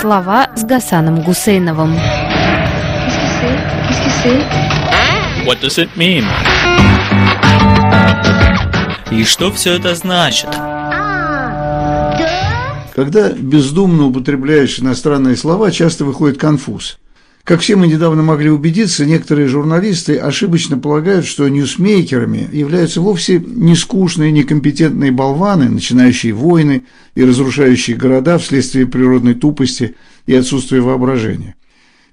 [0.00, 1.94] Слова с Гасаном Гусейновым.
[5.44, 6.24] What does it mean?
[9.10, 10.48] И что все это значит?
[12.94, 16.98] Когда бездумно употребляешь иностранные слова, часто выходит конфуз.
[17.46, 23.76] Как все мы недавно могли убедиться, некоторые журналисты ошибочно полагают, что ньюсмейкерами являются вовсе не
[23.76, 26.82] скучные, некомпетентные болваны, начинающие войны
[27.14, 29.94] и разрушающие города вследствие природной тупости
[30.26, 31.54] и отсутствия воображения.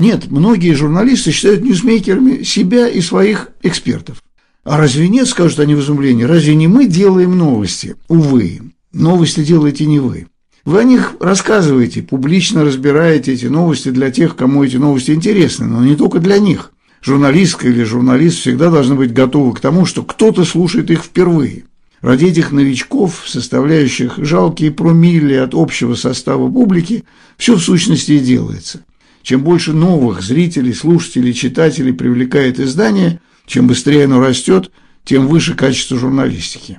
[0.00, 4.24] Нет, многие журналисты считают ньюсмейкерами себя и своих экспертов.
[4.64, 7.94] А разве нет, скажут они в изумлении, разве не мы делаем новости?
[8.08, 10.26] Увы, новости делаете не вы.
[10.70, 15.84] Вы о них рассказываете, публично разбираете эти новости для тех, кому эти новости интересны, но
[15.84, 16.70] не только для них.
[17.02, 21.64] Журналистка или журналист всегда должны быть готовы к тому, что кто-то слушает их впервые.
[22.02, 27.02] Ради этих новичков, составляющих жалкие промилле от общего состава публики,
[27.36, 28.84] все в сущности и делается.
[29.24, 34.70] Чем больше новых зрителей, слушателей, читателей привлекает издание, чем быстрее оно растет,
[35.04, 36.78] тем выше качество журналистики.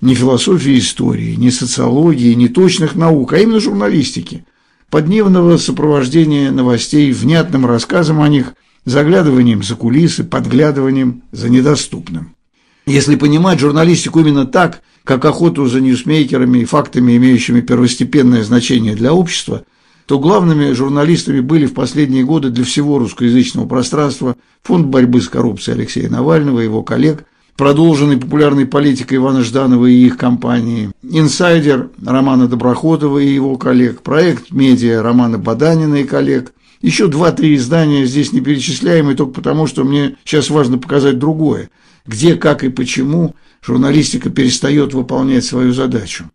[0.00, 4.44] Не философии истории, не социологии, не точных наук, а именно журналистики.
[4.88, 12.34] Подневного сопровождения новостей внятным рассказом о них, заглядыванием за кулисы, подглядыванием за недоступным.
[12.86, 19.12] Если понимать журналистику именно так, как охоту за ньюсмейкерами и фактами, имеющими первостепенное значение для
[19.12, 19.64] общества–
[20.10, 24.34] то главными журналистами были в последние годы для всего русскоязычного пространства
[24.64, 27.22] Фонд борьбы с коррупцией Алексея Навального и его коллег,
[27.60, 34.50] продолженный популярной политикой Ивана Жданова и их компании, инсайдер Романа Доброходова и его коллег, проект
[34.50, 40.16] медиа Романа Баданина и коллег, еще два-три издания здесь не перечисляемые только потому, что мне
[40.24, 41.68] сейчас важно показать другое,
[42.06, 46.30] где, как и почему журналистика перестает выполнять свою задачу.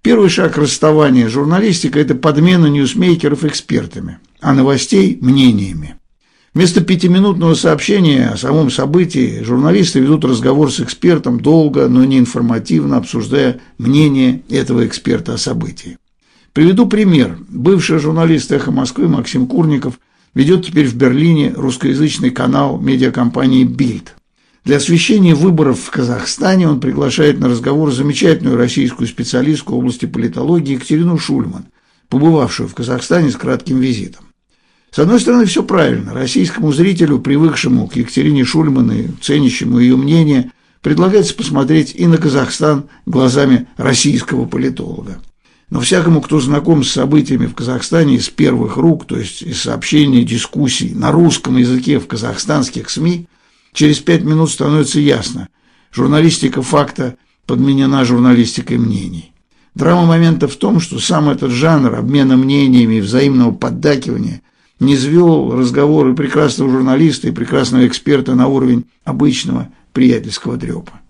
[0.00, 5.96] Первый шаг расставания журналистика– это подмена ньюсмейкеров экспертами, а новостей– мнениями.
[6.54, 12.96] Вместо пятиминутного сообщения о самом событии журналисты ведут разговор с экспертом долго, но не информативно,
[12.96, 15.98] обсуждая мнение этого эксперта о событии.
[16.52, 17.38] Приведу пример.
[17.48, 19.98] Бывший журналист «Эхо Москвы» Максим Курников
[20.32, 24.14] ведет теперь в Берлине русскоязычный канал медиакомпании «Бильд».
[24.64, 30.74] Для освещения выборов в Казахстане он приглашает на разговор замечательную российскую специалистку в области политологии
[30.74, 31.66] Екатерину Шульман,
[32.08, 34.24] побывавшую в Казахстане с кратким визитом.
[34.94, 36.14] С одной стороны, все правильно.
[36.14, 42.84] Российскому зрителю, привыкшему к Екатерине Шульман и ценящему ее мнение, предлагается посмотреть и на Казахстан
[43.04, 45.20] глазами российского политолога.
[45.68, 50.22] Но всякому, кто знаком с событиями в Казахстане из первых рук, то есть из сообщений,
[50.22, 53.26] дискуссий на русском языке в казахстанских СМИ,
[53.74, 55.48] Через пять минут становится ясно.
[55.92, 59.32] Журналистика факта подменена журналистикой мнений.
[59.74, 64.42] Драма момента в том, что сам этот жанр обмена мнениями и взаимного поддакивания
[64.84, 71.00] не свел разговоры прекрасного журналиста и прекрасного эксперта на уровень обычного приятельского трепа.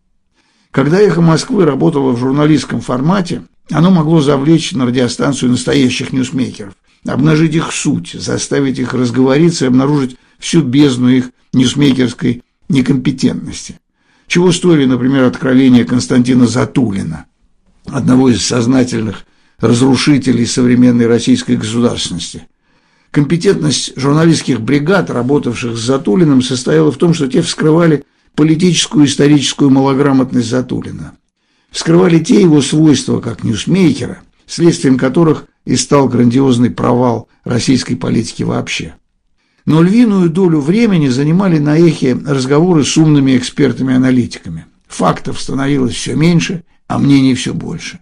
[0.71, 6.75] Когда «Эхо Москвы» работало в журналистском формате, оно могло завлечь на радиостанцию настоящих ньюсмейкеров,
[7.07, 13.79] обнажить их суть, заставить их разговориться и обнаружить всю бездну их ньюсмейкерской некомпетентности.
[14.27, 17.27] Чего стоили, например, откровения Константина Затулина,
[17.87, 19.27] одного из сознательных
[19.59, 22.47] разрушителей современной российской государственности.
[23.15, 28.03] Компетентность журналистских бригад, работавших с Затулиным, состояла в том, что те вскрывали
[28.35, 31.13] политическую и историческую малограмотность Затулина.
[31.71, 38.95] Вскрывали те его свойства, как ньюсмейкера, следствием которых и стал грандиозный провал российской политики вообще
[39.67, 44.67] но львиную долю времени занимали на эхе разговоры с умными экспертами-аналитиками.
[44.89, 48.01] Фактов становилось все меньше, а мнений все больше.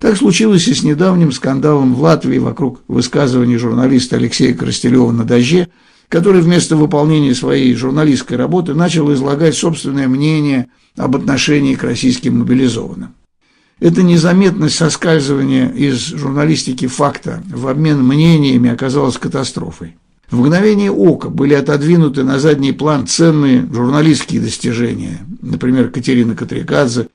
[0.00, 5.68] Так случилось и с недавним скандалом в Латвии вокруг высказываний журналиста Алексея Коростелева на «Дожде»,
[6.08, 13.14] который вместо выполнения своей журналистской работы начал излагать собственное мнение об отношении к российским мобилизованным.
[13.78, 19.96] Эта незаметность соскальзывания из журналистики факта в обмен мнениями оказалась катастрофой.
[20.30, 27.08] В мгновение ока были отодвинуты на задний план ценные журналистские достижения, например, Катерина Катрикадзе,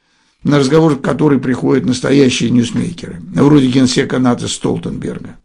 [0.46, 5.36] на разговор которой приходят настоящие ньюсмейкеры, вроде генсека НАТО Столтенберга.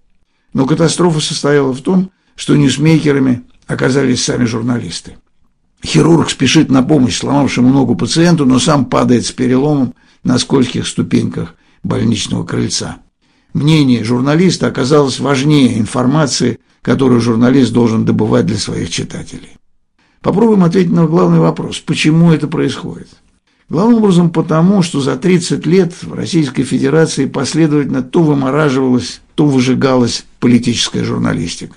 [0.53, 5.17] Но катастрофа состояла в том, что ньюсмейкерами оказались сами журналисты.
[5.85, 11.57] Хирург спешит на помощь сломавшему ногу пациенту, но сам падает с переломом на скользких ступеньках
[11.83, 12.99] больничного крыльца.
[13.55, 19.57] Мнение журналиста оказалось важнее информации которую журналист должен добывать для своих читателей.
[20.21, 23.09] Попробуем ответить на главный вопрос, почему это происходит.
[23.71, 30.25] Главным образом потому, что за 30 лет в Российской Федерации последовательно то вымораживалась, то выжигалась
[30.41, 31.77] политическая журналистика.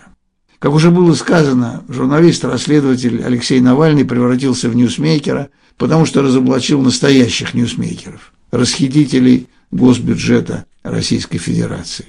[0.58, 8.34] Как уже было сказано, журналист-расследователь Алексей Навальный превратился в ньюсмейкера, потому что разоблачил настоящих ньюсмейкеров,
[8.50, 12.08] расхитителей госбюджета Российской Федерации.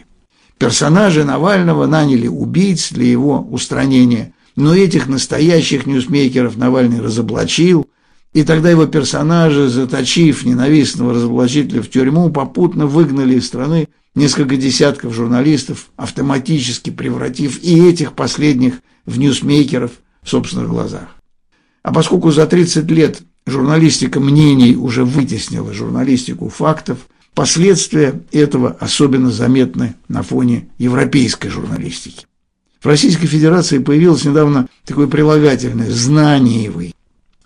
[0.56, 7.86] Персонажи Навального наняли убийц для его устранения, но этих настоящих ньюсмейкеров Навальный разоблачил,
[8.34, 15.14] и тогда его персонажи, заточив ненавистного разоблачителя в тюрьму, попутно выгнали из страны несколько десятков
[15.14, 18.74] журналистов, автоматически превратив и этих последних
[19.06, 19.92] в ньюсмейкеров
[20.22, 21.08] в собственных глазах.
[21.84, 29.94] А поскольку за 30 лет журналистика мнений уже вытеснила журналистику фактов, последствия этого особенно заметны
[30.08, 32.26] на фоне европейской журналистики.
[32.80, 36.94] В Российской Федерации появилось недавно такое прилагательное «знаниевый».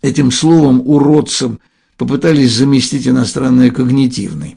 [0.01, 1.59] Этим словом уродцем
[1.97, 4.57] попытались заместить иностранное когнитивный.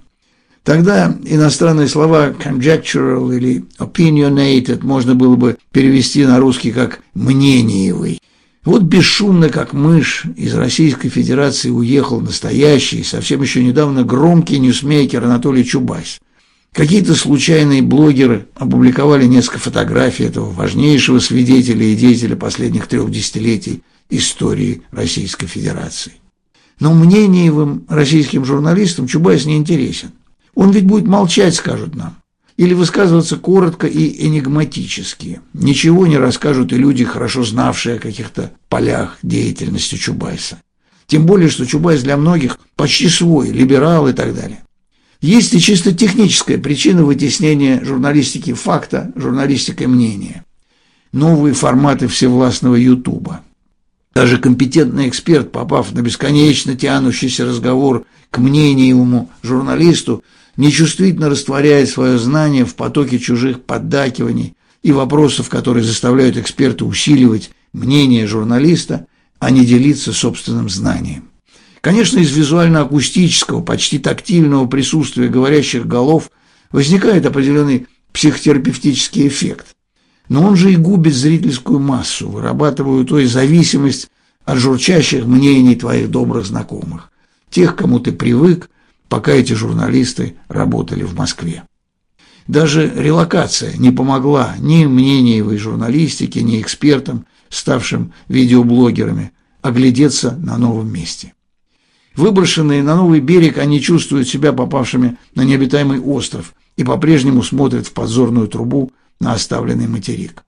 [0.64, 8.20] Тогда иностранные слова conjectural или opinionated можно было бы перевести на русский как «мнениевый».
[8.64, 15.66] Вот бесшумно, как мышь, из Российской Федерации уехал настоящий, совсем еще недавно громкий ньюсмейкер Анатолий
[15.66, 16.20] Чубайс.
[16.72, 24.84] Какие-то случайные блогеры опубликовали несколько фотографий этого важнейшего свидетеля и деятеля последних трех десятилетий истории
[24.92, 26.14] Российской Федерации.
[26.80, 30.12] Но мнениевым российским журналистам Чубайс не интересен.
[30.54, 32.22] Он ведь будет молчать, скажут нам
[32.62, 35.42] или высказываться коротко и энигматически.
[35.54, 40.62] Ничего не расскажут и люди, хорошо знавшие о каких-то полях деятельности Чубайса.
[41.08, 44.64] Тем более, что Чубайс для многих почти свой, либерал и так далее.
[45.22, 50.46] Есть и чисто техническая причина вытеснения журналистики факта журналистикой мнения.
[51.12, 53.42] Новые форматы всевластного Ютуба.
[54.14, 60.24] Даже компетентный эксперт, попав на бесконечно тянущийся разговор к мнениевому журналисту,
[60.58, 68.28] нечувствительно растворяет свое знание в потоке чужих поддакиваний и вопросов, которые заставляют эксперта усиливать мнение
[68.28, 69.08] журналиста,
[69.40, 71.30] а не делиться собственным знанием.
[71.80, 76.30] Конечно, из визуально-акустического, почти тактильного присутствия говорящих голов
[76.72, 79.68] возникает определенный психотерапевтический эффект.
[80.30, 84.10] Но он же и губит зрительскую массу, вырабатывая той зависимость
[84.46, 87.12] от журчащих мнений твоих добрых знакомых,
[87.50, 88.70] тех, кому ты привык,
[89.10, 91.64] пока эти журналисты работали в Москве.
[92.48, 99.32] Даже релокация не помогла ни мнениевой журналистике, ни экспертам, ставшим видеоблогерами,
[99.62, 101.34] оглядеться на новом месте.
[102.16, 107.94] Выброшенные на новый берег, они чувствуют себя попавшими на необитаемый остров и по-прежнему смотрят в
[107.94, 108.92] подзорную трубу
[109.22, 110.44] на оставленный материк.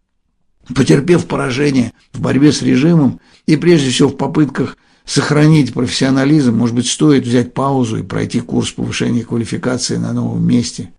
[0.75, 6.88] Потерпев поражение в борьбе с режимом и прежде всего в попытках сохранить профессионализм, может быть,
[6.88, 10.92] стоит взять паузу и пройти курс повышения квалификации на новом месте.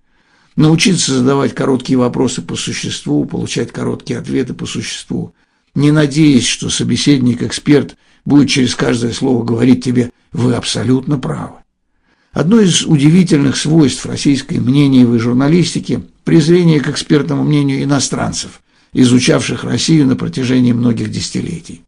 [0.56, 5.35] Научиться задавать короткие вопросы по существу, получать короткие ответы по существу,
[5.75, 11.63] не надеясь, что собеседник-эксперт будет через каждое слово говорить тебе «вы абсолютно правы».
[12.34, 18.60] Одно из удивительных свойств российской мнениевой журналистики– презрение к экспертному мнению иностранцев,
[18.92, 21.82] изучавших Россию на протяжении многих десятилетий.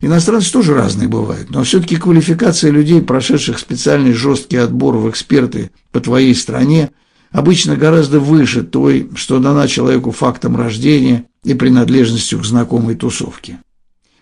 [0.00, 6.00] Иностранцы тоже разные бывают, но все-таки квалификация людей, прошедших специальный жесткий отбор в эксперты по
[6.00, 6.90] твоей стране,
[7.30, 13.60] обычно гораздо выше той, что дана человеку фактом рождения и принадлежностью к знакомой тусовке.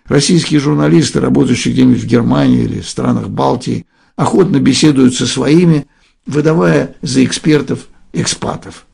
[0.05, 3.87] Российские журналисты, работающие где-нибудь в Германии или странах Балтии,
[4.17, 5.87] охотно беседуют со своими,
[6.27, 8.87] выдавая за экспертов экспатов.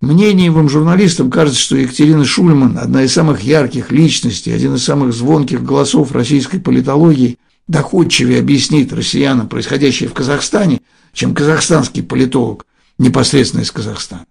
[0.00, 5.62] Мнениевым журналистам кажется, что Екатерина Шульман– одна из самых ярких личностей, один из самых звонких
[5.62, 10.80] голосов российской политологии, доходчивее объяснит россиянам происходящее в Казахстане,
[11.12, 12.66] чем казахстанский политолог
[12.98, 14.26] непосредственно из Казахстана.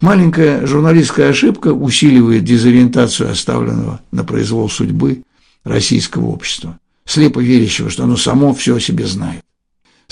[0.00, 5.22] Маленькая журналистская ошибка усиливает дезориентацию оставленного на произвол судьбы
[5.62, 9.42] российского общества, слепо верящего, что оно само все о себе знает.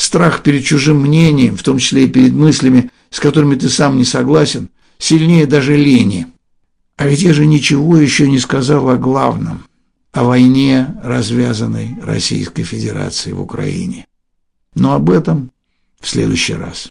[0.00, 4.06] Страх перед чужим мнением, в том числе и перед мыслями, с которыми ты сам не
[4.06, 6.26] согласен– сильнее даже лени.
[6.96, 9.66] А ведь я же ничего еще не сказал о главном,
[10.12, 14.06] о войне, развязанной Российской Федерацией в Украине.
[14.74, 15.52] Но об этом
[16.00, 16.90] в следующий раз.